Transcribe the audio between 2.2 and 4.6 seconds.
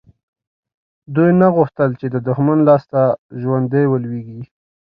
دښمن لاسته ژوندي ولویږي.